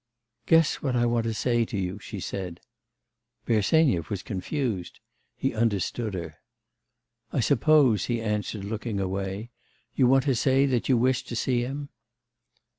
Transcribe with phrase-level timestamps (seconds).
[0.47, 2.59] 'Guess, what I want to say to you,' she said.
[3.45, 4.99] Bersenyev was confused.
[5.35, 6.37] He understood her.
[7.31, 9.51] 'I suppose,' he answered, looking away,
[9.93, 11.89] 'you want to say that you wish to see him.